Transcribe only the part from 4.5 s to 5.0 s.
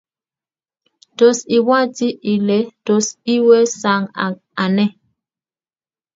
ane?